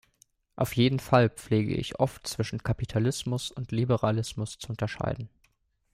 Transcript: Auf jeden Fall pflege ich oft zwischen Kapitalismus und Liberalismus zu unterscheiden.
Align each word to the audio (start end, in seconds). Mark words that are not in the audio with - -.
Auf 0.55 0.75
jeden 0.75 0.97
Fall 0.97 1.29
pflege 1.29 1.75
ich 1.75 1.99
oft 1.99 2.25
zwischen 2.25 2.63
Kapitalismus 2.63 3.51
und 3.51 3.71
Liberalismus 3.71 4.57
zu 4.57 4.69
unterscheiden. 4.71 5.29